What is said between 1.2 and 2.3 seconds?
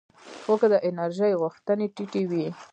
غوښتنې ټیټې